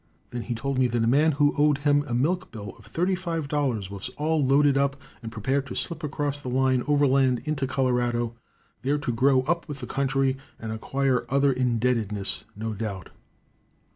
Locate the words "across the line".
6.03-6.83